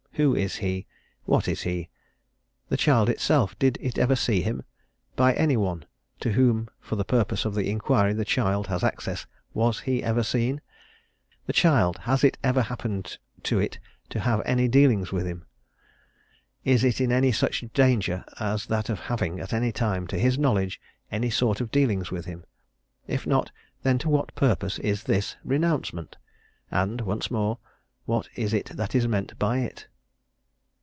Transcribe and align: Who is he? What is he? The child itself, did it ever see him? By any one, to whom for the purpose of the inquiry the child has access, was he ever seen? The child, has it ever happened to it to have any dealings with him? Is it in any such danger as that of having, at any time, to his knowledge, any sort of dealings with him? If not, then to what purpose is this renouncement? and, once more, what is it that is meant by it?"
Who 0.15 0.35
is 0.35 0.57
he? 0.57 0.85
What 1.23 1.47
is 1.47 1.61
he? 1.61 1.89
The 2.67 2.75
child 2.75 3.07
itself, 3.09 3.57
did 3.57 3.77
it 3.81 3.97
ever 3.97 4.15
see 4.15 4.41
him? 4.41 4.63
By 5.15 5.33
any 5.33 5.55
one, 5.55 5.85
to 6.19 6.33
whom 6.33 6.67
for 6.81 6.97
the 6.97 7.05
purpose 7.05 7.43
of 7.45 7.55
the 7.55 7.69
inquiry 7.69 8.11
the 8.13 8.25
child 8.25 8.67
has 8.67 8.83
access, 8.83 9.25
was 9.53 9.79
he 9.79 10.03
ever 10.03 10.21
seen? 10.21 10.59
The 11.45 11.53
child, 11.53 11.97
has 11.99 12.25
it 12.25 12.37
ever 12.43 12.63
happened 12.63 13.17
to 13.43 13.59
it 13.59 13.79
to 14.09 14.19
have 14.19 14.41
any 14.45 14.67
dealings 14.67 15.13
with 15.13 15.25
him? 15.25 15.45
Is 16.65 16.83
it 16.83 16.99
in 16.99 17.11
any 17.13 17.31
such 17.31 17.63
danger 17.73 18.25
as 18.37 18.65
that 18.65 18.89
of 18.89 18.99
having, 18.99 19.39
at 19.39 19.53
any 19.53 19.71
time, 19.71 20.07
to 20.07 20.19
his 20.19 20.37
knowledge, 20.37 20.79
any 21.09 21.29
sort 21.29 21.61
of 21.61 21.71
dealings 21.71 22.11
with 22.11 22.25
him? 22.25 22.43
If 23.07 23.25
not, 23.25 23.49
then 23.81 23.97
to 23.99 24.09
what 24.09 24.35
purpose 24.35 24.77
is 24.79 25.03
this 25.05 25.37
renouncement? 25.45 26.17
and, 26.69 26.99
once 26.99 27.31
more, 27.31 27.59
what 28.05 28.27
is 28.35 28.53
it 28.53 28.65
that 28.75 28.93
is 28.93 29.07
meant 29.07 29.39
by 29.39 29.59
it?" 29.59 29.87